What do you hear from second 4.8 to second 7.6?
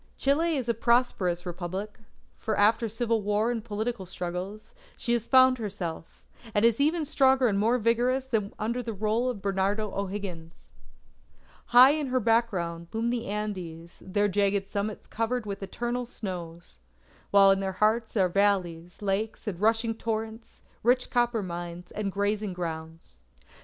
she has found herself, and is even stronger and